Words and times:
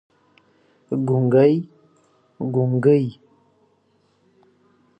ګونګي، 1.07 1.53
ګونګي 2.55 3.03